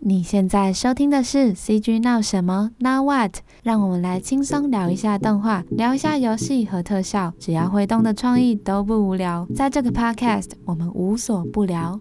[0.00, 3.36] 你现在收听的是 CG 闹什么？Now what？
[3.62, 9.46] 让我们来轻松聊一下动画，聊一下游戏和特效，只要会动的创意都不无聊。
[9.54, 12.00] 在这个 Podcast，我们无所不聊。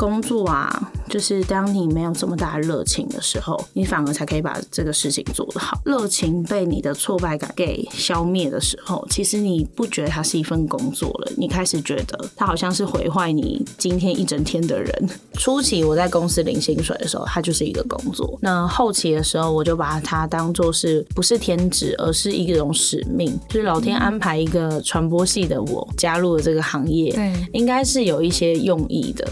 [0.00, 5.78] 工作啊，就是当你没有这么大的热情的时候，你反而才可以把这个事情做得好。
[5.84, 15.10] 热情被你的挫败感给消灭的时候，其实你不觉得它是一份工作了，你开始觉得它好像是毁坏你今天一整天的人。
[15.34, 18.38] 初期我在公司领薪水的时候，它就是一个工作。
[18.40, 29.28] 那后期的时候，我就把它当做是不是天职，而是一种使命，就是老天安排一个传播系的我加入了这个行业，对，应该是有一些用意的。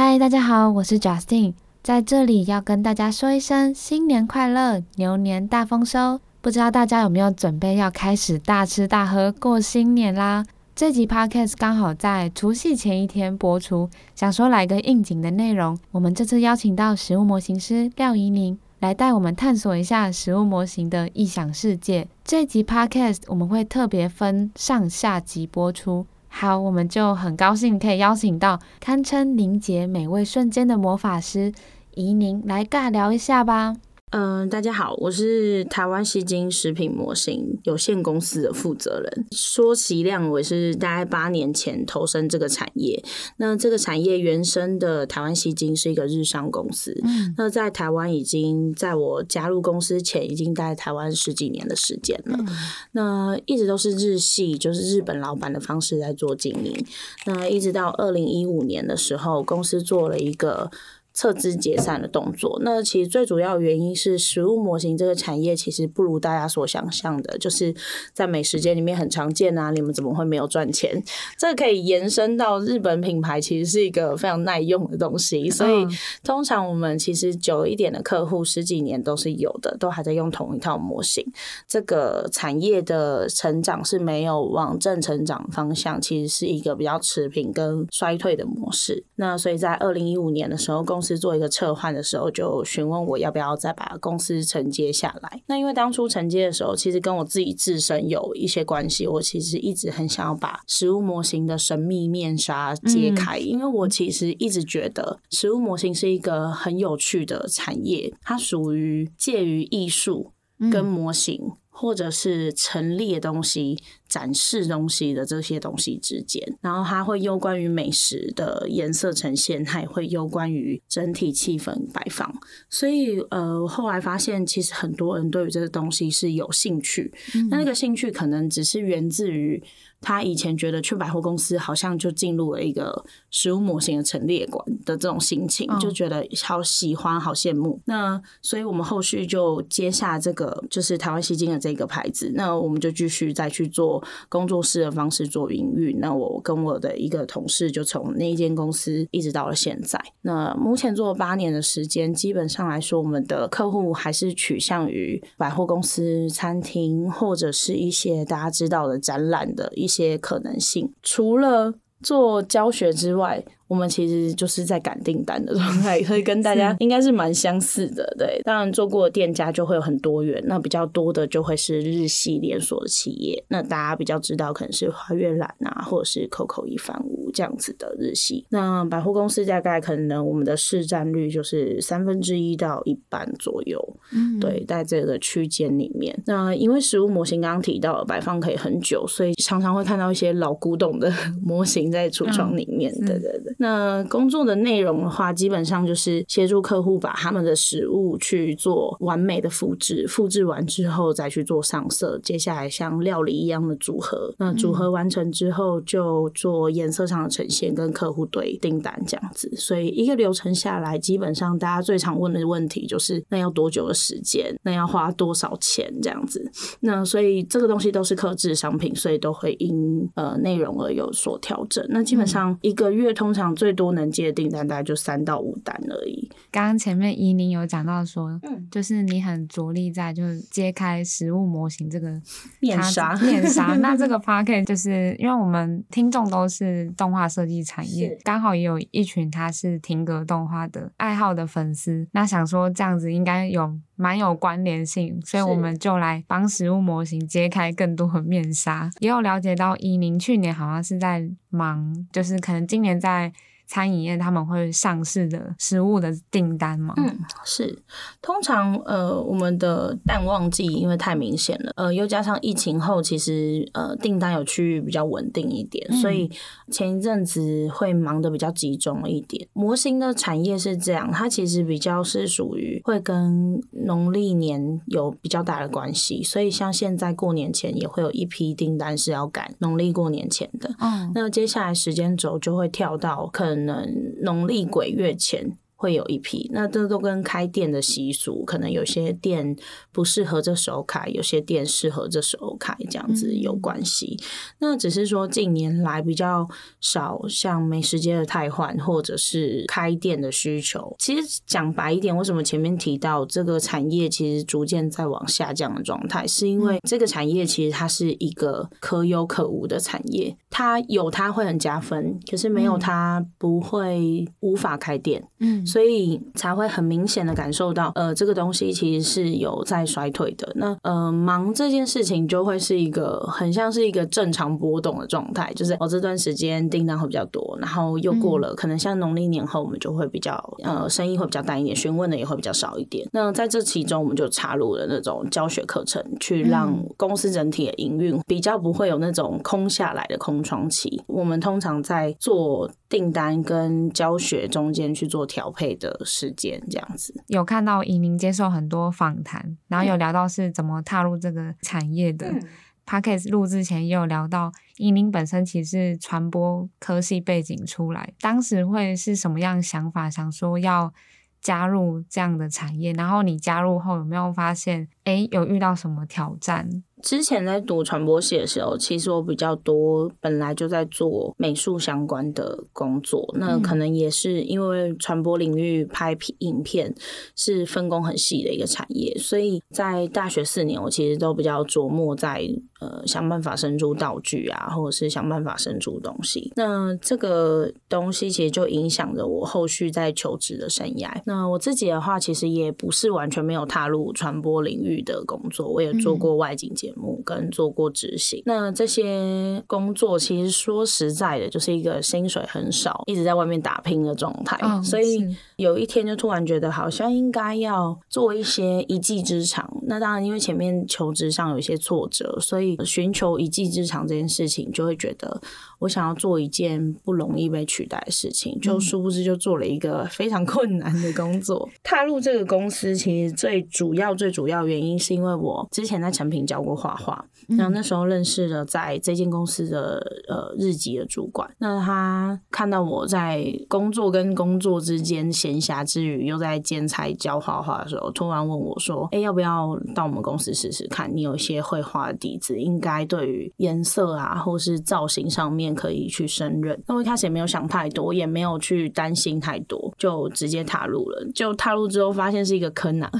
[0.00, 6.20] 嗨，大家好，我是 Justin，在这里要跟大家说一声新年快乐，牛年大丰收。
[6.40, 10.46] 不知道大家有没有准备要开始大吃大喝过新年啦？
[10.76, 15.76] 这集 Podcast 刚好在除夕前一天播出，想说来个应景的内容。
[15.90, 22.06] 我们这次邀请到食物模型师廖怡宁来带我们探索一下食物模型的异想世界。
[22.22, 26.06] 这集 Podcast 我们会特别分上下集播出。
[26.40, 31.52] 好，我们就很高兴可以邀请到堪称凝结美味瞬间的魔法师
[31.96, 33.74] 怡宁来尬聊一下吧。
[34.10, 39.26] 嗯、呃，大家好，我是台湾西京食品模型有限公司的负责人。
[39.32, 43.02] 说其量，我是大概八年前投身这个产业。
[43.36, 46.98] 那这个产业原生的台湾西京是一个日商公司。
[47.04, 52.36] 嗯，那在台湾已经在我加入公司前，已经在台湾十几年的时间了。
[52.38, 52.48] 嗯、
[52.92, 56.86] 那一直都是日系，就是日本老板的方式在做经营。
[57.26, 60.70] 那一直到二零一五年的时候，公司做了一个。
[61.18, 67.74] 撤资解散的动作，那其实最主要原因是食物模型这个产业其实不如大家所想象的，就是
[68.12, 71.02] 在美食街里面很常见啊，你们怎么会没有赚钱？
[71.36, 75.84] 这可以延伸到日本品牌，其实是一个非常耐用的东西，所以
[76.22, 81.26] 通常我们其实久一点的客户十几年都是有的，都还在用同一套模型。
[81.66, 89.02] 这个产业的成长是没有往正成长方向，其实是一个比较持平跟衰退的模式。
[89.16, 95.42] 那所以在二零一五年的时候，公司是做一个撤换的时候，就询问我要不要再把公司承接下来。
[95.46, 99.06] 那因为当初承接的时候，其实跟我自己自身有一些关系。
[99.06, 110.32] 我其实一直很想要把实物模型的神秘面纱揭开，因为我其实一直觉得实物模型是一个很有趣的产业，它属于介于艺术
[110.70, 111.52] 跟模型。
[111.80, 113.78] 或者是陈列东西、
[114.08, 122.34] 展示东西的这些东西之间，然后它会有关于美食的颜色呈现，它也会有关于整体气氛摆放。
[122.68, 129.62] 所以，呃，后来发现其实很多人对于这个东西是有兴趣，那、嗯、那个兴趣可能只是源自于。
[130.00, 137.80] 他以前觉得去百货公司好像就进入了一个食物模型的陈列馆的这种心情，就觉得好喜欢、好羡慕。
[137.86, 145.98] 那所以我们后续就接下这个就是台湾西京的这个牌子，那我们就继续再去做工作室的方式做营运。
[145.98, 150.00] 那我跟我的一个同事就从那一间公司一直到了现在。
[150.22, 159.87] 那目前做了八年的时间，基本上来说，我们的客户还是取向于百货公司、餐厅或者是一些大家知道的展览的一。
[159.88, 161.72] 一些可能性，除了
[162.02, 163.42] 做教学之外。
[163.68, 168.14] 我们其实就是在赶订单的状态， 所以跟大家应该是蛮相似的。
[168.18, 173.44] 对，当然做过的店家就会有很多元，那比较多的就会是日系连锁的企业。
[173.48, 178.46] 那大家比较知道可能是花月兰啊，或者是 COCO 一番屋这样子的日系。
[178.48, 183.78] 那百货公司大概可能我们的市占率就是三分之一到一半左右。
[184.12, 186.18] 嗯，对，在这个区间里面。
[186.26, 191.12] 那因为实物模型刚刚提到了摆放可以很久，所以常常会看到一些老古董的
[191.44, 192.90] 模型在橱窗里面。
[193.00, 193.54] 嗯、对对对。
[193.58, 202.18] 那工作的内容的话，基本上就是协助客户把他们的食物去做完美的复制，复制完之后再去做上色。
[202.22, 209.52] 接下来像料理一样的组合，那组合完成之后就做颜色上的呈现，跟客户对订单这样子。
[209.56, 214.56] 所以一个流程下来，基本上大家最常问的问题就是：那要多久的时间？
[214.62, 215.92] 那要花多少钱？
[216.00, 216.48] 这样子。
[216.78, 221.84] 那所以这个东西都是克制商品，所以都会因呃内容而有所调整。
[221.88, 223.47] 那基本上一个月通常。
[223.54, 226.28] 最多能接的订单大概就三到五单而已。
[226.50, 232.20] 刚刚前面怡宁有讲到说，嗯，就是你很着力在就是揭开实物模型这个
[232.60, 233.76] 面纱面纱。
[233.76, 242.06] 那这个 podcast 就是因为我们听众都是动画设计产业，刚好也有一群他是停格动画的爱好的粉丝。
[242.12, 248.90] 那想说这样子应该有蛮有关联性，所以我们就来帮食物模型揭开更多的面纱。
[249.00, 253.30] 也有了解到，伊宁去年好像是在忙，就是可能今年在。
[253.68, 256.94] 餐饮业他们会上市的食物的订单吗？
[256.96, 257.78] 嗯，是。
[258.22, 266.30] 通常呃，我们的淡旺季因为太明显了，呃，又加上疫情后，其实呃订单有趋于比较稳定一点，嗯、所以
[266.70, 269.46] 前一阵子会忙得比较集中一点。
[269.52, 280.74] 模型的产业是这样，它其实比较是属于会跟农历年有比较大的关系，所以像现在过年前也会有一批订单是要赶农历过年前的。
[280.78, 283.57] 嗯，那接下来时间轴就会跳到可能。
[283.66, 285.56] 能农历鬼月前。
[285.80, 289.56] 会有一批，那这都跟开店的习俗，可能有些店
[289.92, 294.18] 不适合这时候开，有些店适合这时候开，这样子有关系。
[294.18, 294.24] 嗯、
[294.58, 296.48] 那只是说近年来比较
[296.80, 300.96] 少，像美食街的汰换，或者是开店的需求。
[300.98, 315.22] 其实讲白一点，为什么前面提到这个产业其实逐渐在往下降的状态，是因为这个产业其实它是一个可有可无的产业，它有它会很加分，可是没有它不会无法开店。
[315.38, 315.64] 嗯。
[315.68, 320.50] 所以才会很明显的感受到，呃，这个东西其实是有在衰退的。
[320.54, 330.32] 那呃，忙这件事情就会是一个很像是一个正常波动的状态，就是我、哦、这段时间订单会比较多，然后又过了，可能像农历年后，我们就会比较
[330.64, 333.06] 呃，生意会比较淡一点，询问的也会比较少一点。
[333.12, 341.02] 那在这其中，我们就插入了那种教学课程，去让公司整体的营运比较不会有那种空下来的空窗期。
[341.06, 347.22] 我们通常在做订单跟教学中间去做调配的时间，这样子。
[347.26, 352.30] 有看到以宁接受很多访谈，然后有聊到是怎么踏入这个产业的。
[352.30, 352.42] 嗯、
[352.86, 360.94] Podcast 录之前也有聊到，以宁本身其实是传播科系背景出来，当时会是什么样想法，想说要
[361.42, 362.92] 加入这样的产业？
[362.94, 366.82] 然后你加入后有没有发现，诶，有遇到什么挑战？
[367.02, 376.94] 之前在读传播系的时候，其实我比较多本来就在做美术相关的工作，那可能也是因为传播领域拍影片
[377.36, 382.42] 是分工很细的一个产业，所以在大学四年，我其实都比较琢磨在
[382.80, 386.52] 呃想办法生出道具啊，或者是想办法生出东西。
[386.56, 391.10] 那这个东西其实就影响着我后续在求职的生涯。
[391.24, 396.87] 那我自己的话，其实也不是完全没有踏入传播领域的工作，我也做过外景节目。
[396.88, 404.56] 节目跟做过执行，那这些工作其实说实在的，就是一个薪水很少，一直在外面打拼的状态。
[404.62, 405.24] 哦、所以
[405.56, 409.70] 有一天就突然觉得，好像应该要做一些一技之长。
[409.86, 415.40] 那当然，因为前面求职上有一些挫折，所以寻求一技之长这件事情，就会觉得
[415.80, 421.68] 我想要做一件不容易被取代的事情，就殊不知就做了一个非常困难的工作。
[421.82, 431.50] 踏入这个公司，其实最主要、最主要原因是因为我之前在成品教过画画，然后那时候认识了在这间公司的呃日籍的主管。
[431.58, 441.10] 那他看到我在工作跟工作之间闲暇之余又在兼差教画画的时候，突然问我说：“哎、欸，要不要到我们公司试试看？
[441.12, 451.26] 你有一些绘画的底子，应该对于颜色啊或是造型上面可以去胜任。”那我一开始也没有想太多，也没有去担心太多，就直接踏入了。
[451.34, 453.10] 就踏入之后，发现是一个坑啊！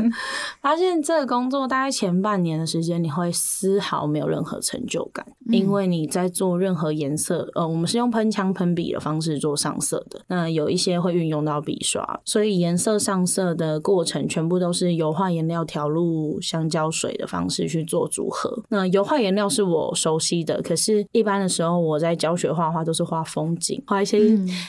[0.60, 2.97] 发现这个工作大概前半年的时间。
[2.98, 10.20] 你会丝毫没有任何成就感，因为你在做任何颜色，呃，我们是用喷枪喷笔的方式做上色的。
[10.28, 18.62] 那有一些会运用到笔刷，所以颜色上色的过程全部都是油画颜料调入香蕉水的方式去做组合。
[18.68, 24.18] 那油画颜料是我熟悉的，可是一般的时候我在教学画画都是画风景，画一些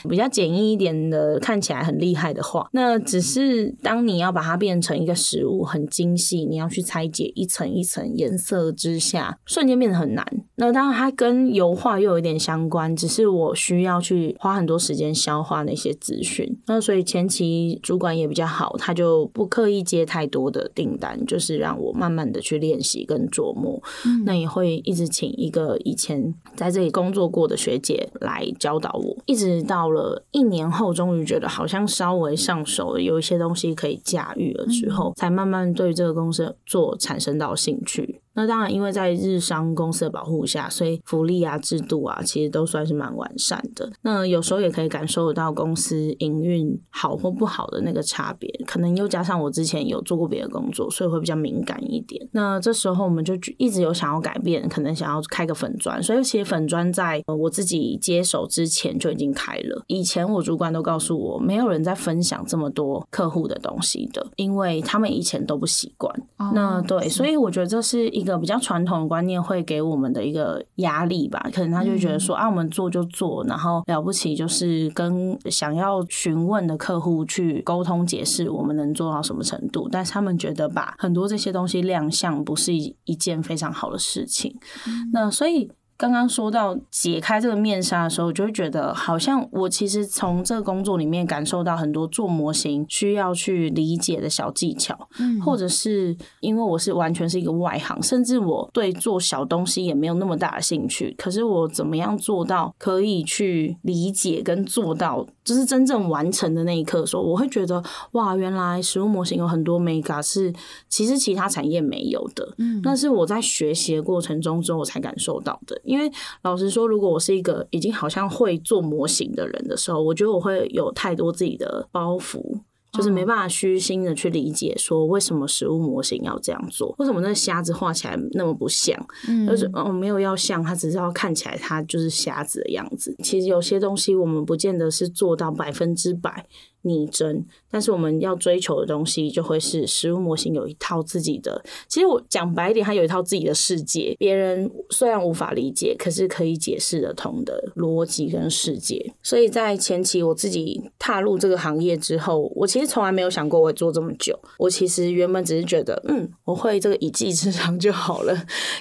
[0.08, 2.68] 比较简易一点的，看起来很厉害的画。
[2.72, 8.00] 那只是当你要把它变成一个实物，很精细，你要去拆解一层一层。
[8.20, 10.24] 颜色之下，瞬间变得很难。
[10.56, 16.58] 那当然，它跟油画又有一点相关，只是我需要去花很多时间消化那些资讯。
[16.66, 23.82] 那所以前期主管也比较好，他就不刻意接太多的订单，就是让我慢慢的去练习跟琢磨。
[24.04, 38.09] 嗯、那也会一直请一个以前在这里工作过的学姐来教导我，一直到了一年后，终于觉得好像稍微上手了，有一些东西可以驾驭了之后，嗯、才慢慢对这个公司做产生到兴趣。
[38.40, 43.92] 那当然，因为在日商公司的保护下，所以福利啊、制度啊，其实都算是蛮完善的。
[44.00, 52.26] 那有时候也可以感受得到公司营运好或不好的那个差别，可能又加上我之前有做过别的工作，所以会比较敏感一点。
[52.32, 59.82] 那这时候我们就一直有想要改变，可能想要开个粉砖，所以其实粉砖在我自己接手之前就已经开了。
[59.88, 66.10] 以前我主管都告诉我，没有人在分享这么多客户的东西的，因为他们以前都不习惯。
[66.38, 71.48] Oh, 那对，所以我觉得这是一个比较传统的观念，会给我们的一个压力吧。
[71.52, 79.88] 可能他就觉得说、嗯、啊，我们做就做，然后了不起就是跟想要询问的客户去沟通解释，我们能做到什么程度。
[79.90, 84.56] 但是他们觉得把很多这些东西亮相，不是一一件非常好的事情。
[84.86, 85.70] 嗯、那所以。
[86.00, 101.14] 刚刚说到解开这个面纱的时候，我就会觉得好像我其实从这个工作里面感受到很多做模型需要去理解的小技巧，嗯，或者是因为我是完全是一个外行，甚至我对做小东西也没有那么大的兴趣。
[101.18, 110.52] 可是我怎么样做到可以去理解跟做到，就是真正完成的那一刻的时候，我会觉得哇，原来食物模型有很多眉角是
[110.88, 115.76] 其实其他产业没有的，嗯，那是我在学习的过程中之后我才感受到的。
[115.82, 116.08] 因为
[116.42, 122.60] 老实说，如果我是一个已经好像会做模型的人的时候，我觉得我会有太多自己的包袱，
[122.92, 133.14] 就是没办法虚心的去理解说为什么食物模型要这样做，为什么那个虾子画起来那么不像，嗯，就是哦没有要像，它只是要看起来它就是虾子的样子。
[133.22, 136.46] 其实有些东西我们不见得是做到百分之百。
[136.82, 141.62] 拟真，但是我们要追求的东西就会是食物模型有一套自己的。
[141.88, 149.12] 其实我讲白一点，它有一套自己的世界，别人虽然无法理解，可是可以解释得通的逻辑跟世界。
[149.22, 154.38] 所以在前期我自己踏入这个行业之后，我其实从来没有想过我会做这么久。
[154.58, 158.34] 我其实原本只是觉得，嗯，我会这个一技之长就好了，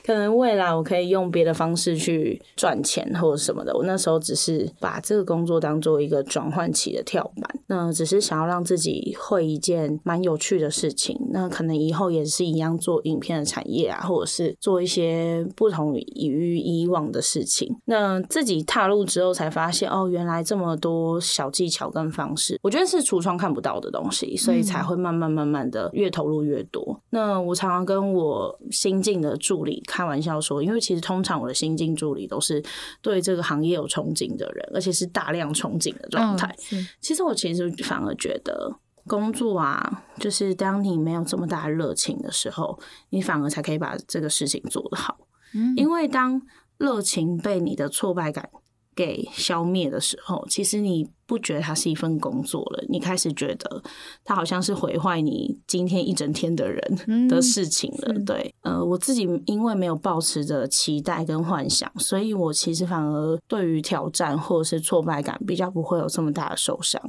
[0.05, 3.75] 可能未来我可以用别的方式去赚钱或者什么的。
[3.75, 7.59] 我那时候只是把这个工作当做一个转换期的跳板。
[7.67, 17.75] 那只是想要让自己会一件蛮有趣的事情，那可能以后也是一样做影片的产业啊，或者是做一些不同于以往的事情。
[17.85, 26.83] 那自己踏入之后才发现，哦，原来这么多小技巧跟方式，我觉得是橱窗看不到的东西，所以才会慢慢慢慢的越投入越多。
[27.11, 27.19] 嗯。
[27.19, 32.63] 那我常常跟我新进的助理开玩笑说，因为其实通常我的新进助理都是
[33.01, 36.47] 对这个行业有憧憬的人，而且是大量憧憬的状态。
[36.47, 37.73] 哦，其实我其实。
[37.83, 45.17] 反而觉得工作啊，就是当你没有这么大的热情的时候，你反而才可以把这个事情做得好。
[45.53, 46.41] 嗯，因为当
[46.77, 48.49] 热情被你的挫败感
[48.95, 51.09] 给消灭的时候，其实你。
[51.29, 53.83] 不觉得它是一份工作了，你开始觉得
[54.25, 58.13] 它好像是毁坏你今天一整天的人的事情了。
[58.15, 66.99] 嗯、对，呃，我自己因为没有抱持着期待跟幻想，所以我其实反而对于挑战或者是挫败感比较不会有这么大的受伤。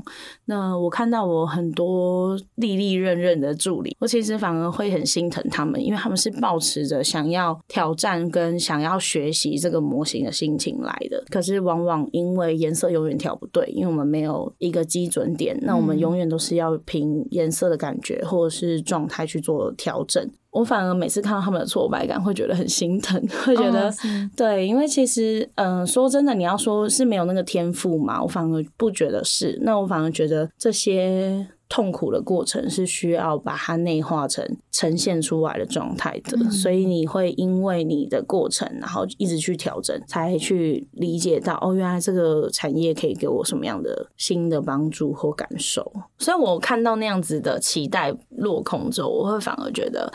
[0.44, 14.09] 那我看到我很多历历任任的助理，我其实反而会很心疼他们，因为他们是抱持着想要挑战跟想要学习这个模型的心情来的，可是往往因为颜色永远调不对，因为我们。
[14.10, 20.28] 没有一个基准点，那我们永远都是要凭颜色的感觉或者是状态去做调整。
[20.50, 23.94] 我反而每次看到他们的挫败感，会觉得很心疼， 会觉得、哦、
[24.36, 29.56] 对，因为其实，嗯、呃，说真的，你要说是没有那个天赋嘛，我反而不觉得是。
[29.62, 31.46] 那我反而觉得这些。
[31.70, 45.90] 痛苦的过程是需要把它内化成呈现出来的状态的，嗯，所以你会因为你的过程，然后一直去调整，才去理解到哦，原来这个产业可以给我什么样的新的帮助或感受。
[46.18, 50.12] 所以我看到那样子的期待落空之后，我会反而觉得。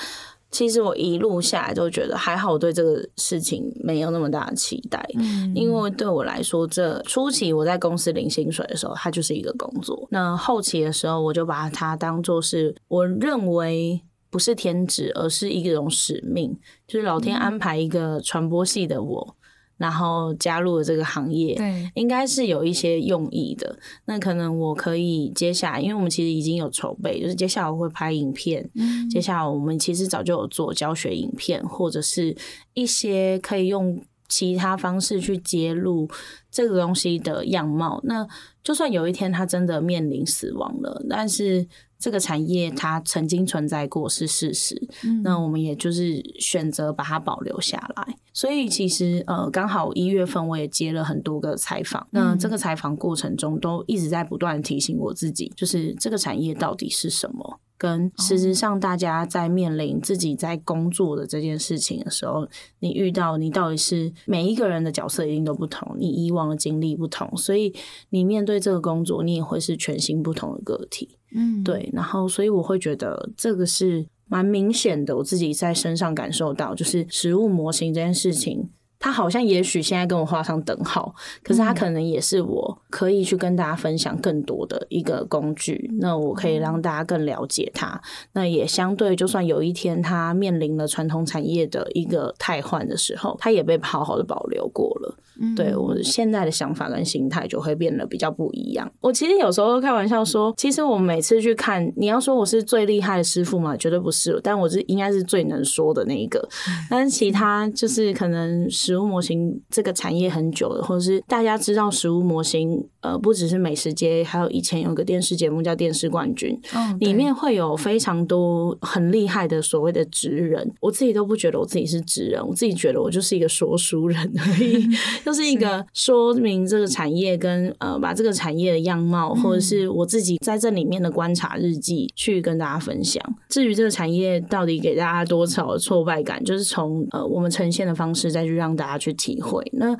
[0.55, 10.07] 其实我一路下来都觉得还好，我对这个事情没有那么大的期待，嗯，因为对我来说，这初期我在公司领薪水的时候，它就是一个工作。
[10.09, 16.57] 那后期的时候，我就把它当做是我认为不是天职，而是一种使命，
[16.87, 19.35] 就是老天安排一个传播系的我。
[19.77, 23.77] 然后加入了这个行业，对，应该是有一些用意的。
[24.05, 28.69] 那可能我可以接下来，因为我们其实已经有筹备，就是接下来我会拍影片。
[28.75, 32.35] 嗯，接下来我们其实早就有做教学影片，或者是
[32.73, 36.09] 一些可以用其他方式去揭露
[36.51, 38.01] 这个东西的样貌。
[38.03, 38.27] 那
[38.63, 41.67] 就算有一天它真的面临死亡了，但是。
[41.97, 48.17] 这个产业它曾经存在过是事实，嗯，那我们也就是选择把它保留下来。
[48.33, 57.61] 所以其实呃，刚好一月份我也接了很多个采访，那这个采访过程中都一直在不断提醒我自己，就是这个产业到底是什么。
[57.77, 62.47] 跟实质上大家在面临自己在工作的这件事情的时候，
[62.79, 67.73] 你遇到你到底是每一个人的角色一定都不同，你以往的经历不同，所以
[68.09, 71.17] 你面对这个工作，你也会是全新不同的个体。
[71.33, 71.89] 嗯，对。
[71.91, 78.69] 然后，所以我会觉得这个是蛮明显的，我自己在身上感受到，就是实物模型这件事情。
[79.05, 85.91] 他好像也许现在跟我画上等号，可是他可能也是我可以去跟大家分享更多的一个工具。
[85.99, 88.01] 那我可以让大家更了解他。
[88.33, 95.15] 那也相对，就算有一天他面临了传统产业的一个汰换的时候，他也被好好的保留过了。
[95.55, 98.89] 对，我现在的想法跟心态就会变得比较不一样。
[99.01, 106.47] 我其实有时候开玩笑说，其实我每次去看，你要说我是最厉害的师傅嘛，绝对不是，但我是应该是最能说的那一个。
[106.89, 120.73] 但是其他就是可能实物模型这个产业很久了，或者是大家知道食物模型，呃，不只是美食街，还有以前有个电视节目叫《电视冠军》，哦，里面会有非常多很厉害的所谓的职人。
[120.81, 124.87] 我自己都不觉得我自己是职人，我自己觉得我就是一个说书人而已。
[125.23, 133.23] 就是一个说明这个产业跟呃，把这个产业的样貌，或者是我自己在这里面的观察日记，去跟大家分享。
[133.49, 139.63] 至于这个产业到底给大家多少的挫败感，就是从呃我们呈现的方式再去让大家去体会。
[139.73, 139.95] 那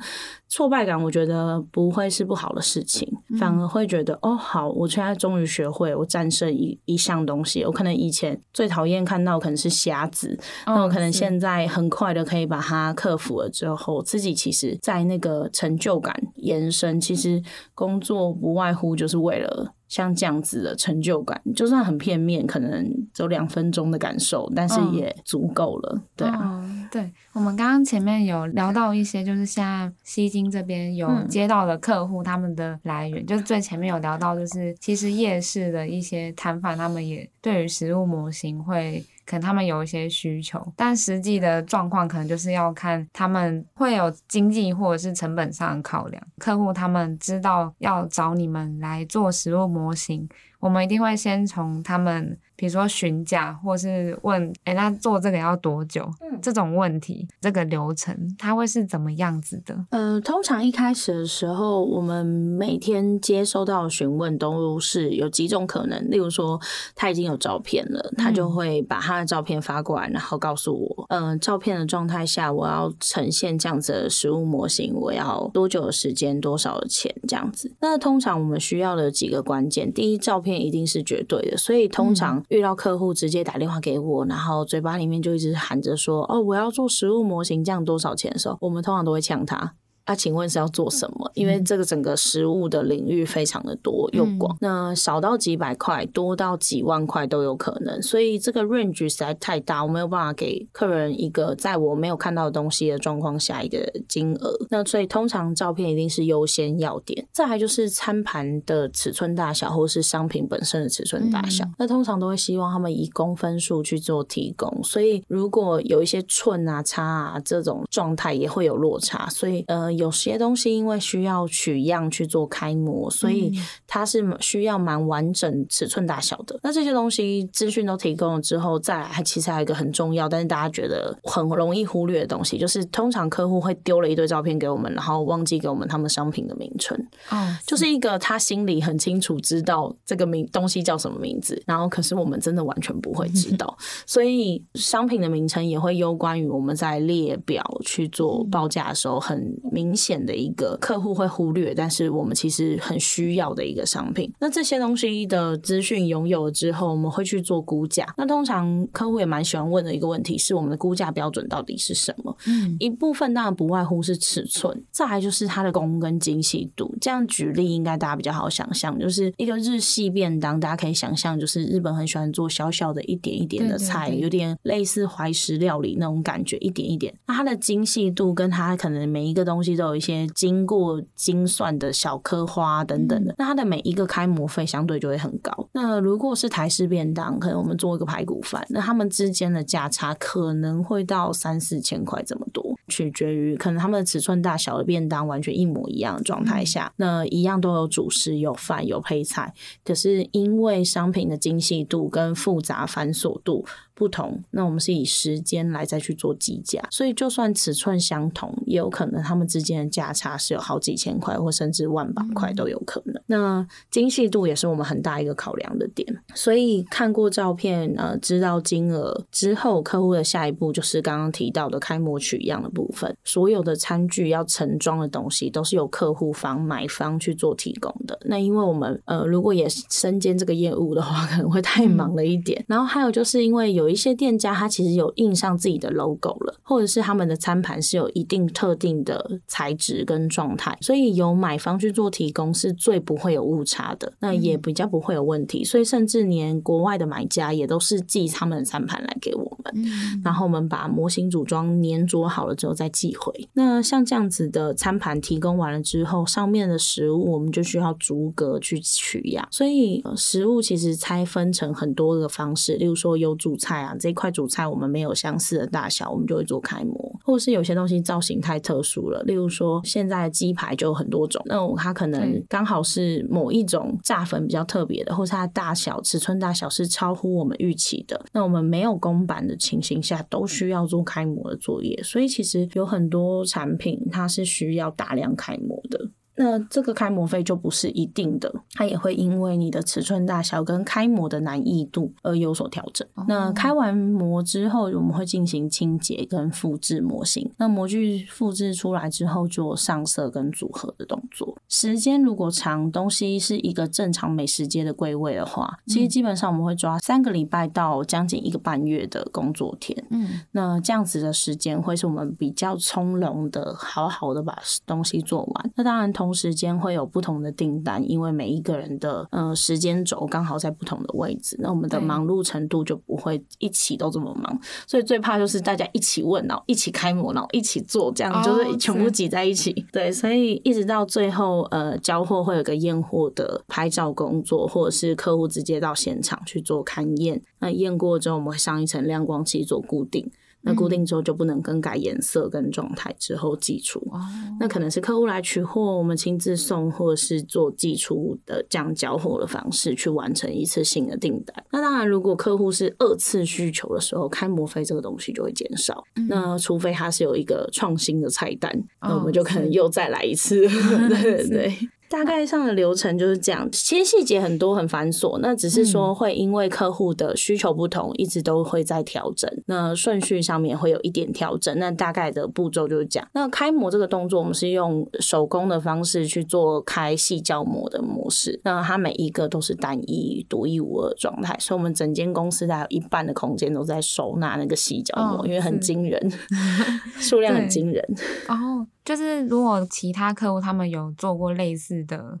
[0.48, 3.25] 挫败感，我觉得不会是不好的事情，情。
[3.38, 7.64] 反而会觉得哦，好，我现在终于学会我战胜一一项东西。
[7.64, 15.16] 我可能以前最讨厌看到可能是瞎子，那我可能现在很快的可以把它克服了之后，自己其实在那。
[15.16, 17.42] 个成就感延伸，其实
[17.74, 26.02] 工作不外乎就是为了像这样子的成就感，就算很片面，可能只有两分钟的感受，但是也足够了。
[26.14, 39.04] 对啊，哦、对，我们刚刚前面有聊到一些，就是像西京这边有接到的客户，他们的来源，就是最前面有聊到，就是其实夜市的一些摊贩，他们也对于食物模型会。
[39.26, 46.22] 可能他们有一些需求，但实际的状况可能就是要看他们会有经济或者是成本上的考量。
[46.38, 50.28] 客户他们知道要找你们来做食物模型，
[50.60, 52.38] 我们一定会先从他们。
[52.56, 56.08] 比如说询价，或是问，哎，那做这个要多久？
[56.22, 59.76] 嗯，这种问题，这个流程，它会是怎么样子的？
[59.90, 66.10] 呃，通常一开始的时候，我们每天接收到的询问都是有几种可能。
[66.10, 66.58] 例如说，
[66.94, 77.70] 他已经有照片了，他就会把他的照片发过来，然后告诉我，嗯、呃，照片的状态下，我要呈现这样子的实物模型，我要多久的时间，多少的钱，这样子。
[77.80, 82.42] 那通常我们需要的几个关键，第一，照片一定是绝对的，所以通常、嗯。
[82.48, 89.74] 遇到客户直接打电话给我，然后嘴巴里面就一直喊着说：“哦，我要做实物模型，这样多少钱的时候，我们通常都会呛他。”
[90.06, 91.30] 啊，请问是要做什么？
[91.34, 104.56] 因为这个整个食物的领域非常的多又广，嗯、那少到几百块，多到几万块都有可能，所以这个 range 实在太大，我没有办法给客人一个在我没有看到的东西的状况下一个金额。
[104.70, 111.64] 那所以通常照片一定是优先要点，再来就是餐盘的尺寸大小，或是商品本身的尺寸大小。
[111.64, 119.28] 嗯、那通常都会希望他们以公分数去做提供，所以如果有一些寸啊、差啊这种状态，也会有落差。
[119.28, 119.95] 所以呃。
[119.96, 123.52] 有些东西因为需要取样去做开模，所以
[123.86, 126.58] 它是需要蛮完整尺寸大小的。
[126.62, 136.96] 那这些东西资讯都提供了之后，再来还其实还有一个很重要，但是大家觉得很容易忽略的东西，就是通常客户会丢了一堆照片给我们，然后忘记给我们他们商品的名称。
[137.30, 149.85] 哦，就是一个他心里很清楚知道这个名东西叫什么名字，然后可是我们真的完全不会知道， 所以商品的名称也会攸关于我们在列表去做报价的时候很明。
[149.86, 154.32] 明显的一个客户会忽略，但是我们其实很需要的一个商品。
[154.40, 158.04] 那这些东西的资讯拥有了之后，我们会去做估价。
[158.16, 162.36] 那通常客户也蛮喜欢问的一个问题是：我们的估价标准到底是什么？
[162.48, 166.92] 嗯，一部分当然不外乎是尺寸，再来就是它的工跟精细度。
[167.00, 177.14] 这样举例应该大家比较好想象，就是一个日系便当，大家可以想象，就是日本很喜欢做小小的一点一点的菜，有点类似怀石料理那种感觉，一点一点。
[177.26, 179.75] 那它的精细度跟它可能每一个东西。
[179.76, 185.68] 都有一些经过精算的小颗花等等的，那它的每一个开模费相对就会很高。
[185.72, 199.52] 那如果是台式便当，可能我们做一个排骨饭，那他们之间的价差可能会到三四千块这么多，取决于可能他们的尺寸大小的便当完全一模一样的状态下，那一样都有主食、有饭、有配菜，
[199.84, 203.64] 可是因为商品的精细度跟复杂繁琐度。
[203.96, 213.14] 不同，那我们是以时间来再去做计价，所以就算尺寸相同，也有可能他们之间的价差是有好几千块，或甚至万把块都有可能。
[213.14, 216.06] 嗯、那精细度也是我们很大一个考量的点。
[216.34, 223.16] 所以看过照片，呃，知道金额之后，客户的下一步就是刚刚提到的开模取样的部分。
[223.24, 228.18] 所有的餐具要盛装的东西，都是由客户方买方去做提供的。
[228.26, 232.60] 那因为我们呃，如果也身兼这个业务的话，可能会太忙了一点。
[232.60, 245.64] 嗯、然后还有就是因为有一些店家，他其实有印上自己的 logo 了，或者是他们的餐盘是有一定特定的材质跟状态，所以由买方去做提供是最不会有误差的，那也比较不会有问题。
[245.64, 253.48] 所以甚至连国外的买家也都是寄他们的餐盘来给我们，嗯、然后我们把模型组装粘着好了之后再寄回。
[253.54, 259.46] 那像这样子的餐盘提供完了之后，上面的食物我们就需要逐格去取样。
[259.50, 286.08] 所以食物其实拆分成很多个方式，例如说有主菜啊，这一块主菜我们没有相似的大小，我们就会做开模，或者是有些东西造型太特殊了，例如说现在的鸡排就有很多种，那它可能刚好是某一种炸粉比较特别的，或是它的大小、尺寸大小是超乎我们预期的，那我们没有公版的情形下，都需要做开模的作业，所以其实有很多产品它是需要大量开模的。
[286.36, 293.08] 那这个开模费就不是一定的，它也会因为你的尺寸大小跟开模的难易度而有所调整。
[293.14, 293.26] Oh.
[293.26, 297.50] 那开完模之后，我们会进行清洁跟复制模型。
[297.56, 301.56] 那模具复制出来之后，做上色跟组合的动作。
[301.68, 310.04] 时间如果长，东西是一个正常美食街的柜位的话，其实基本上我们会抓三个礼拜到将近一个半月的工作天。
[310.10, 315.70] 嗯，那这样子的时间会是我们比较从容的，好好的把东西做完。
[315.74, 316.25] 那当然同。
[316.26, 324.60] 同时间会有不同的订单，因为每一个人的呃时间轴刚好在不同的位置，那我们的忙碌程度就不会一起都这么忙。
[324.88, 329.70] 所以最怕就是大家一起问，然后一起开模，然后一起做，这样就是全部挤在一起。
[329.70, 337.40] Oh, 对，所以一直到最后呃交货会有个验货的拍照工作，或者是客户直接到现场去做勘验。
[337.60, 340.28] 那验过之后，我们会上一层亮光漆做固定。
[340.66, 344.00] 那固定之后就不能更改颜色跟状态，之后寄出。
[344.10, 344.20] 哦、
[344.58, 351.64] 那可能是客户来取货，我们亲自送，或者是做寄出的这样交货的方式去完成一次性的订单。
[351.70, 356.02] 那当然，如果客户是二次需求的时候，开模费这个东西就会减少。
[356.16, 360.66] 嗯、那除非他是有一个创新的菜单，哦、那我们就可能又再来一次。
[360.66, 361.78] 哦、对对对。
[362.08, 369.50] 大概上的流程就是这样，其实细节很多很繁琐，那只是说会因为客户的需求不同，一直都会在调整。
[369.66, 373.28] 那顺序上面会有一点调整，那大概的步骤就是这样。
[373.32, 386.32] 那开模这个动作，我们是用手工的方式去做开细胶模的模式，那它每一个都是单一、独一无二的状态，所以我们整间公司大概有一半的空间都在收纳那个细胶模，哦、因为很惊人，
[387.18, 388.04] 数量很惊人。
[388.48, 388.86] 哦。
[389.06, 392.38] 就是如果其他客户他们有做过类似的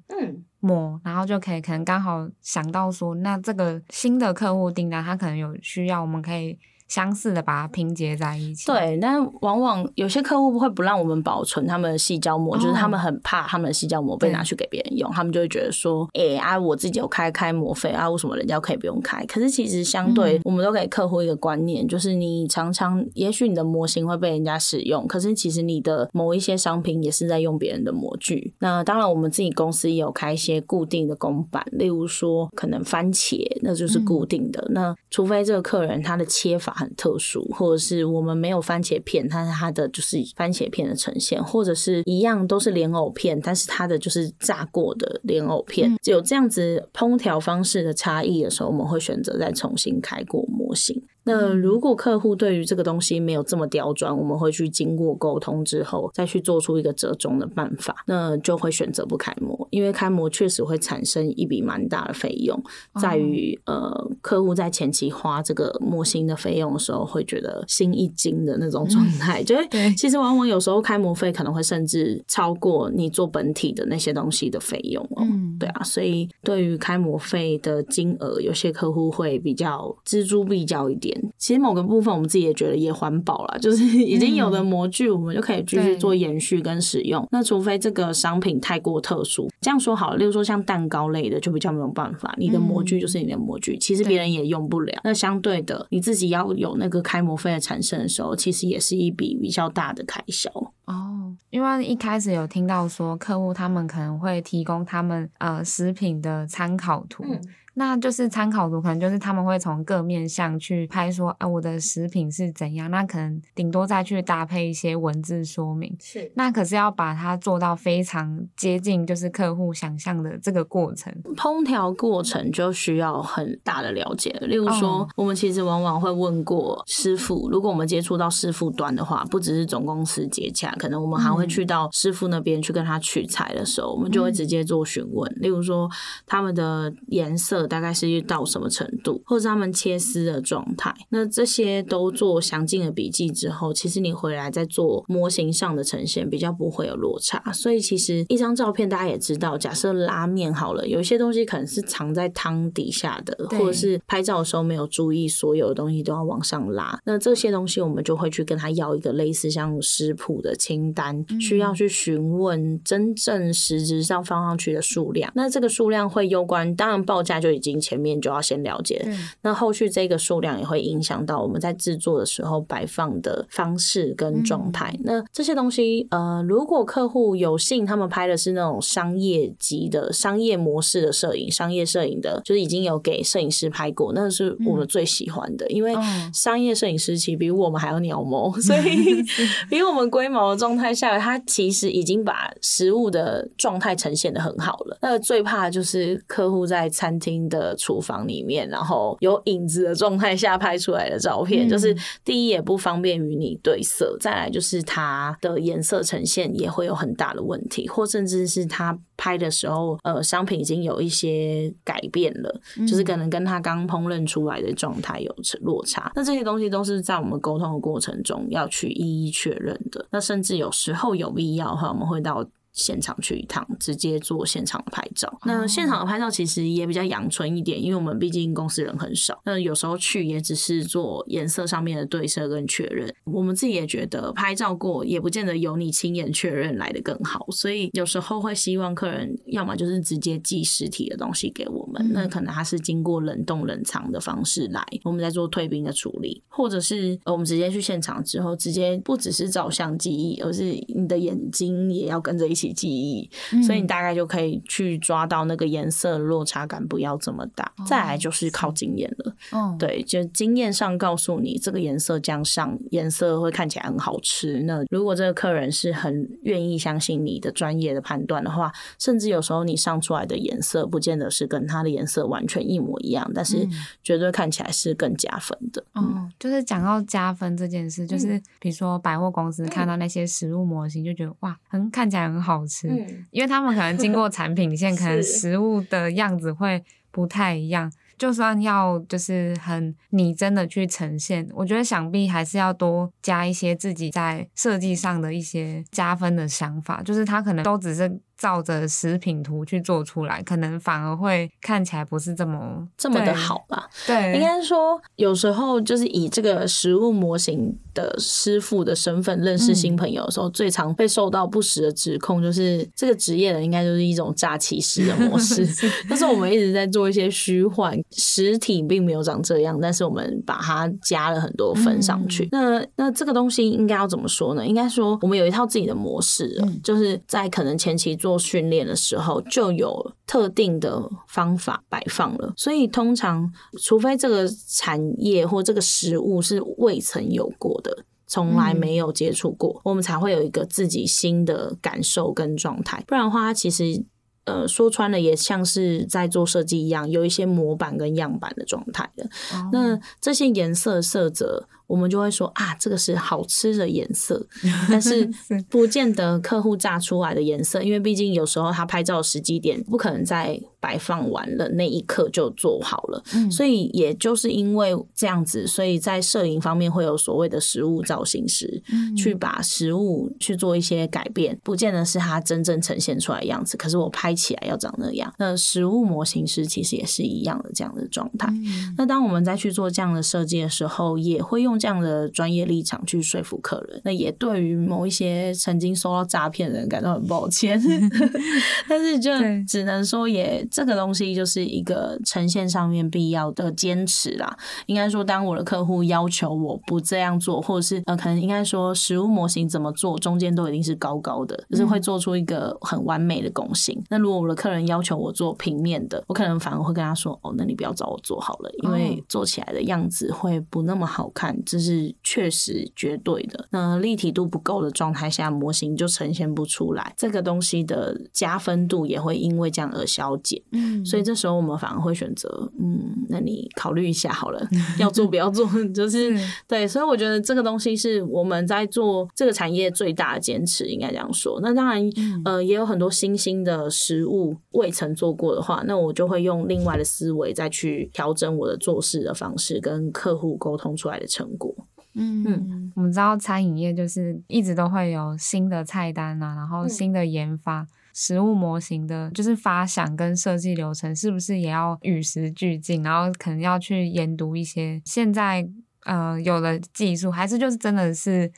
[0.60, 6.58] 模，嗯，然后就可以可能刚好想到说，那这个新的客户订单他可能有需要，我们可以。
[6.88, 8.66] 相似的把它拼接在一起。
[8.66, 19.24] 对，但往往有些客户不会不让我们保存他们的细胶膜，哦、就是他们很怕他们的细胶膜被拿去给别人用，他们就会觉得说，哎、欸、啊，我自己有开开模费啊，为什么人家可以不用开？
[19.26, 28.54] 可是其实相对，我们都给客户一个观念，嗯、就是你常常也许你的模型会被人家使用，可是其实你的某一些商品也是在用别人的模具。
[28.60, 34.60] 那当然，我们自己公司也有开一些固定的公版，例如说可能番茄，那就是固定的。
[34.68, 51.02] 嗯、那除非这个客人他的切法很特殊，或者是我们没有番茄片，但是它的就是番茄片的呈现，或者是一样都是莲藕片，但是它的就是炸过的莲藕片，有这样子烹调方式的差异的时候，我们会选择再重新开过模型。
[51.26, 62.56] 那如果客户对于这个东西没有这么刁钻，我们会去经过沟通之后，再去做出一个折中的办法，那就会选择不开模，因为开模确实会产生一笔蛮大的费用，
[63.00, 75.26] 在于呃客户在前期花这个模型的费用的时候，会觉得心一惊的那种状态， 就会其实往往有时候开模费可能会甚至超过你做本体的那些东西的费用哦，
[75.58, 81.15] 对啊，所以对于开模费的金额，有些客户会比较锱铢必较一点。
[81.38, 87.22] 其实某个部分我们自己也觉得也环保了，就是已经有的模具，我们就可以继续做延续跟使用。
[87.24, 95.00] 嗯、那除非这个商品太过特殊，这样说好了，例如说像蛋糕类的就比较没有办法，你的模具就是你的模具，嗯、其实别人也用不了。
[95.04, 100.50] 那相对的，你自己要有那个开模费的产生的时候，其实也是一笔比较大的开销
[100.86, 101.34] 哦。
[101.50, 107.24] 因为一开始有听到说客户他们可能会提供他们呃食品的参考图。
[107.26, 107.40] 嗯
[107.78, 115.94] 那就是参考图，可能就是他们会从各面向去拍说，啊，我的食品是怎样，那可能顶多再去搭配一些文字说明。
[116.00, 121.14] 是，那可是要把它做到非常接近，就是客户想象的这个过程。
[121.36, 135.86] 烹调过程就需要很大的了解，例如说，哦、我们其实往往会问过师傅，如果我们接触到师傅端的话，不只是总公司接洽，可能我们还会去到师傅那边去跟他取材的时候，我们就会直接做询问，例如说
[136.26, 147.42] 他们的颜色大概是到什么程度，或者他们切丝的状态，那这些都做详尽的笔记之后，其实你回来再做模型上的呈现，比较不会有落差。
[147.52, 156.98] 所以其实一张照片大家也知道，假设拉面好了，有一些东西可能是藏在汤底下的，或者是拍照的时候没有注意，所有的东西都要往上拉。
[157.04, 165.30] 那这些东西我们就会去跟他要一个类似像食谱的清单，需要去询问真正实质上放上去的数量。
[165.34, 169.04] 那这个数量会攸关，当然报价就已经前面就要先了解。
[169.42, 174.94] 那后续这个数量也会影响到我们在制作的时候摆放的方式跟状态。
[175.02, 185.94] 那这些东西，呃，如果客户有幸他们拍的是那种商业级的商业模式的摄影，商业摄影的，就是已经有给摄影师拍过，那是我们最喜欢的，因为
[186.32, 189.22] 商业摄影师其实比我们还要鸟毛，所以
[189.70, 194.98] 比我们龟毛的状态下来，他其实已经把食物的状态呈现的很好了。
[195.00, 216.12] 那最怕的就是客户在餐厅的厨房里面，然后有影子的状态下拍出来的照片，就是第一也不方便与你对色，再来就是它的颜色呈现也会有很大的问题，或甚至是他拍的时候，呃，商品已经有一些改变了，就是可能跟他刚烹饪出来的状态有落差。
[216.14, 220.06] 那这些东西都是在我们沟通的过程中要去一一确认的。
[220.10, 222.46] 那甚至有时候有必要的话，我们会到。
[222.76, 225.32] 现场去一趟，直接做现场的拍照。
[225.44, 229.40] 那现场的拍照其实也比较阳春一点，因为我们毕竟公司人很少。
[229.44, 233.12] 那有时候去也只是做颜色上面的对色跟确认。
[233.24, 252.65] 我们自己也觉得拍照过也不见得有你亲眼确认来的更好，所以有时候会希望客人要么就是直接寄实体的东西给我们，那可能它是经过冷冻冷藏的方式来，我们在做退冰的处理，或者是我们直接去现场之后，直接不只是照相记忆，而是你的眼睛也要跟着一起。
[252.72, 253.30] 记忆，
[253.62, 257.70] 所以你大概就可以去抓到那个颜色落差感不要这么大。
[257.78, 264.62] 哦、再来就是靠经验了，哦，对，就经验上告诉你这个颜色这样上，颜色会看起来很好吃。
[264.62, 273.66] 那如果这个客人是很愿意相信你的专业的判断的话，甚至有时候你上出来的颜色不见得是跟它的颜色完全一模一样，但是
[274.02, 275.82] 绝对看起来是更加分的。
[275.92, 282.55] 哦、嗯，就是讲到加分这件事，就是比如说百货公司看到那些食物模型，就觉得哇，很看起来很好。
[282.64, 282.86] 吃，
[283.32, 287.92] 因为他们可能经过产品线， 可能食物的样子会不太一样。
[288.16, 297.02] 就算要就是很拟真的去呈现，我觉得想必还是要多加一些自己在设计上的一些加分的想法。
[297.02, 298.20] 就是他可能都只是。
[298.38, 303.88] 照着食品图去做出来，可能反而会看起来不是这么这么的好吧？
[304.06, 315.66] 对，应该说有时候就是以这个食物模型的师傅的身份认识新朋友的时候，嗯、最常被受到不实的指控，就是这个职业的应该就是一种诈欺师的模式。
[316.08, 322.48] 但是我们一直在做一些虚幻，实体并没有长这样，但是我们把它加了很多分上去。
[322.52, 324.66] 嗯、那那这个东西应该要怎么说呢？
[324.66, 328.14] 应该说我们有一套自己的模式，嗯、就是在可能前期。
[328.26, 343.00] 做训练的时候就有特定的方法摆放了，所以通常除非这个产业或这个食物是未曾有过的，从来没有接触过，嗯、我们才会有一个自己新的感受跟状态。
[343.06, 344.04] 不然的话，其实
[344.44, 349.24] 呃说穿了也像是在做设计一样，有一些模板跟样板的状态的。
[349.52, 351.68] 哦、那这些颜色色泽。
[351.86, 354.44] 我们就会说啊，这个是好吃的颜色，
[354.90, 355.28] 但是
[355.68, 375.32] 不见得客户炸出来的颜色，因为毕竟有时候他拍照时机点不可能在摆放完了那一刻就做好了，嗯、所以也就是因为这样子，所以在摄影方面会有所谓的食物造型师，嗯、去把食物去做一些改变，不见得是他真正呈现出来的样子，可是我拍起来要长那样。
[375.38, 378.48] 那食物模型师其实也是一样的这样的状态。
[378.50, 381.75] 嗯、那当我们再去做这样的设计的时候，也会用。
[381.78, 387.80] 这样的专业立场去说服客人，那也对于某一些曾经收到诈骗的人感到很抱歉，
[388.88, 389.30] 但是就
[389.66, 394.56] 只能说也这个东西就是一个呈现上面必要的坚持啦。
[394.86, 403.94] 应该说，当我的客户要求我不这样做，或者是呃，可能应该说实物模型怎么做，中间都一定是高高的，就是会做出一个很完美的拱形。
[403.98, 413.66] 嗯、那如果我的客人要求我做平面的，我可能反而会跟他说：“哦，那你不要找我做好了，因为做起来的样子会不那么好看。”这是确实绝对的。
[413.70, 417.12] 那立体度不够的状态下，模型就呈现不出来。
[417.16, 420.62] 这个东西的加分度也会因为这样而消减。
[420.72, 424.66] 嗯，所以这时候我们反而会选择，嗯，那你考虑一下好了，
[424.98, 426.34] 要做不要做， 就是
[426.68, 426.86] 对。
[426.86, 431.58] 所以我觉得这个东西是我们在做这个产业最大的坚持，应该这样说。
[431.60, 432.00] 那当然，
[432.44, 441.74] 呃，也有很多新兴的食物未曾做过的话，那我就会用另外的思维再去调整我的做事的方式，跟客户沟通出来的成果。
[442.14, 447.80] 嗯嗯，我们知道餐饮业就是一直都会有新的菜单啊，然后新的研发。
[447.82, 447.88] 嗯
[448.18, 453.02] 实物模型的，就是发想跟设计流程，是不是也要与时俱进？
[453.02, 455.68] 然后可能要去研读一些现在
[456.04, 458.50] 呃有的技术，还是就是真的是。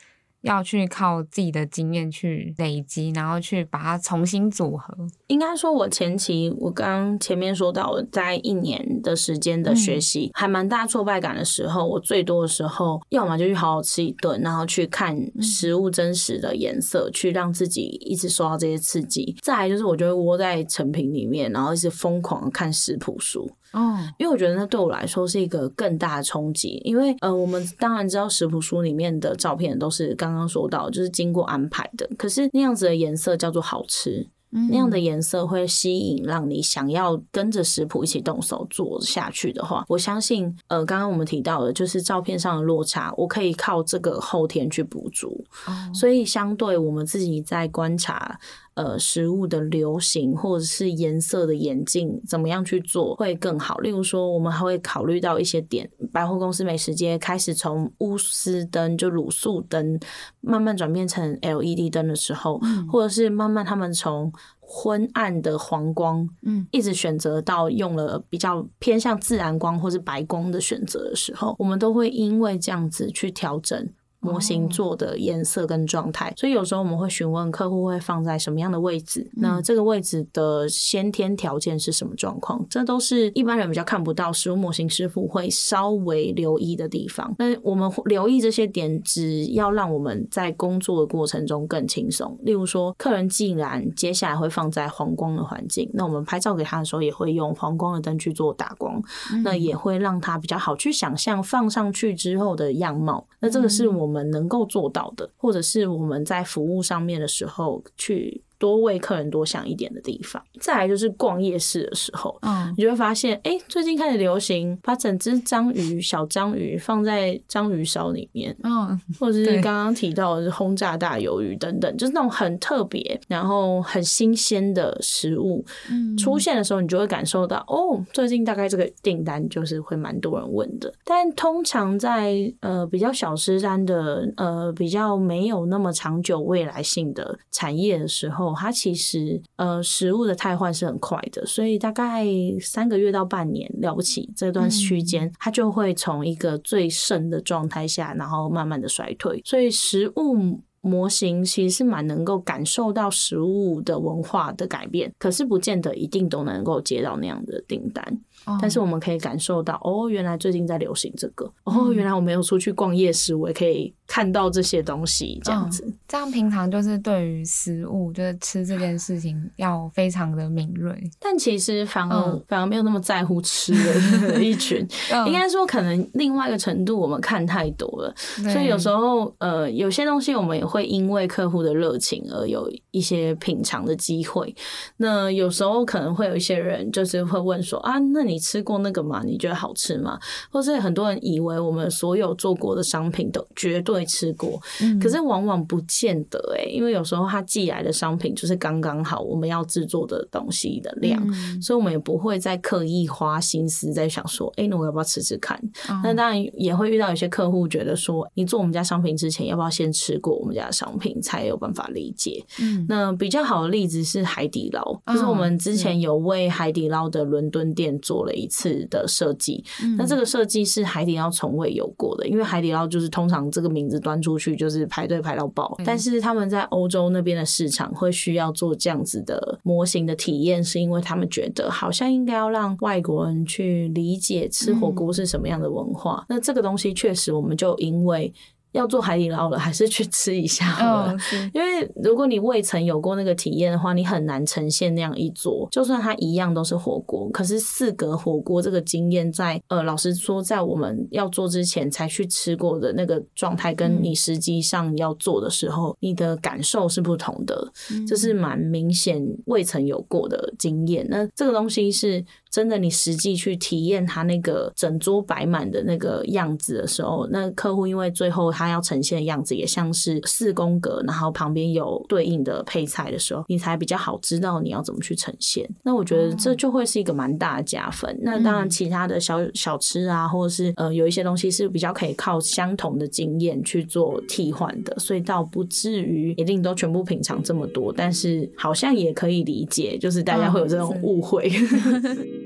[0.42, 4.94] 要去靠自己的经验去累积，然后去把它重新组合。
[5.26, 19.36] 应该说，我前期我刚前面说到，在一年的时间的学习，还蛮大挫败感的时候，我最多的时候，要么就去好好吃一顿，然后去看食物真实的颜色，去让自己一直受到这些刺激。
[19.42, 23.50] 再来就是，我就会窝在成品里面，然后一直疯狂看食谱书。
[23.72, 48.38] 哦，因为我觉得那对我来说是一个更大的冲击，因为呃，我们当然知道食谱书里面的照片都是刚刚说到，就是经过安排的，可是那样子的颜色叫做好吃，嗯，那样的颜色会吸引让你想要跟着食谱一起动手做下去的话，我相信呃，刚刚我们提到的就是照片上的落差，我可以靠这个后天去补足，哦，所以相对我们自己在观察。
[48.78, 53.78] 呃，食物的流行或者是颜色的眼镜，怎么样去做会更好？
[53.78, 59.98] 例如说，我们还会考虑到一些点，百货公司美食街开始从钨丝灯就卤素灯
[60.40, 73.88] 慢慢转变成 LED 灯的时候，嗯、或者是慢慢他们从昏暗的黄光，嗯，一直选择到用了比较偏向自然光或是白光的选择的时候，我们都会因为这样子去调整。
[74.20, 82.66] 模型做的颜色跟状态，所以有时候我们会询问客户会放在什么样的位置，那这个位置的先天条件是什么状况？
[82.68, 87.32] 这都是一般人比较看不到，实物模型师傅会稍微留意的地方。
[87.38, 92.36] 那我们留意这些点，只要让我们在工作的过程中更轻松。
[92.42, 99.00] 例如说，客人既然接下来会放在黄光的环境，那我们拍照给他的时候，也会用黄光的灯去做打光，
[99.44, 103.24] 那也会让他比较好去想象放上去之后的样貌。
[103.38, 104.07] 那这个是我们。
[104.08, 108.42] 我们能够做到的，或者是我们在服务上面的时候去。
[108.58, 130.92] 多为客人多想一点的地方，再来就是逛夜市的时候，嗯，你就会发现，哎、欸，最近开始流行把整只章鱼、小章鱼放在章鱼烧里面，嗯，或者是刚刚提到的是轰炸大鱿鱼等等，就是那种很特别，然后很新鲜的食物，嗯，出现的时候，你就会感受到，哦，最近大概这个订单就是会蛮多人问的。
[131.04, 138.47] 但通常在呃比较小吃摊的呃比较没有那么长久未来性的产业的时候。
[138.54, 142.26] 它其实呃，食物的汰换是很快的，所以大概
[142.60, 149.40] 三个月到半年了不起这段区间，它就会从一个最盛的状态下，然后慢慢的衰退。
[149.44, 158.20] 所以食物模型其实是蛮能够感受到食物的文化的改变，可是不见得一定都能够接到那样的订单。
[158.60, 163.92] 但是我们可以感受到，哦，原来最近在流行这个，哦，原来我没有出去逛夜市，我也可以。
[164.10, 170.98] 看到这些东西，这样子，嗯，这样平常就是对于食物，就是吃这件事情要非常的敏锐。
[171.20, 174.78] 但其实反而，嗯，反而没有那么在乎吃的 一群，
[175.12, 178.14] 嗯，应该说可能另外一个程度，我们看太多了，
[178.50, 184.56] 所以有时候呃，有些东西我们也会因为客户的热情而有一些品尝的机会。
[184.96, 189.22] 那有时候可能会有一些人就是会问说啊，那你吃过那个吗？
[189.24, 190.18] 你觉得好吃吗？
[190.50, 193.98] 或是很多人以为我们所有做过的商品都绝对。
[194.08, 194.58] 吃过，
[195.02, 205.60] 可是往往不见得哎、欸，因为有时候他寄来的商品就是刚刚好我们要制作的东西的量，嗯、所以我们也不会再刻意花心思在想说，哎、欸，那我要不要吃吃看？
[206.02, 212.44] 那、嗯、当然也会遇到有些客户觉得说，你做我们家商品之前，要不要先吃过我们家家的商品才有办法理解。
[212.60, 219.64] 嗯，那比较好的例子是海底捞，哦、就是我们之前有为海底捞的伦敦店做了一次的设计。
[219.82, 236.24] 嗯、那这个设计是海底捞从未有过的，因为海底捞就是通常这个名字端出去就是排队排到爆，嗯、但是他们在欧洲那边的市场会需要做这样子的模型的体验，是因为他们觉得好像应该要让外国人去理解吃火锅是什么样的文化。
[236.28, 238.32] 嗯、那这个东西确实，我们就因为。
[238.72, 241.12] 要做海底捞了，还是去吃一下好了。
[241.12, 241.20] Oh,
[241.54, 245.66] 因为如果你未曾有过那个体验的话，你很难呈现那样一桌。
[245.70, 257.72] 就算它一样都是火锅，可是四格火锅这个经验，在呃，老实说，在我们要做之前才去吃过的那个状态，跟你实际上要做的时候，嗯、你的感受是不同的。
[258.06, 261.06] 这是蛮明显未曾有过的经验。
[261.08, 262.24] 那这个东西是。
[262.50, 275.68] 真的，你实际去体验它那个整桌摆满的那个样子的时候，那客户因为最后他要呈现的样子也像是四宫格，然后旁边有对应的配菜的时候，你才比较好知道你要怎么去呈现。
[275.82, 278.10] 那我觉得这就会是一个蛮大的加分。
[278.10, 287.92] 哦、那当然，其他的小小吃啊，或者是呃有一些东西是比较可以靠相同的经验去做替换的，所以倒不至于一定都全部品尝这么多。
[287.92, 291.48] 但是好像也可以理解，就是大家会有这种误会。
[291.48, 292.16] 哦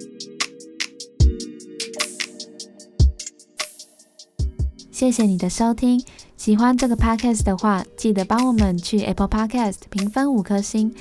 [4.91, 6.01] 谢谢你的收听，
[6.37, 10.95] 喜欢这个 podcast 的话，记得帮我们去 Apple Podcast 评分五颗星。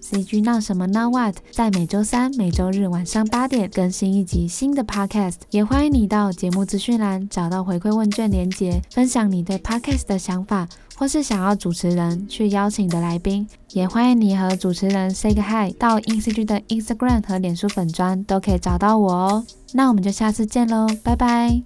[0.00, 10.66] CG 闹什么闹 What 在每周三、每周日晚上八点更新一集新的 podcast，也欢迎你到节目资讯栏找到回馈问卷连结，分享你对 podcast 的想法，
[10.98, 19.46] 或是想要主持人去邀请的来宾，也欢迎你和主持人 say 个 hi，到 INCG 的 Instagram 和脸书粉砖都可以找到我哦。
[19.72, 21.62] 那我们就下次见喽，拜拜。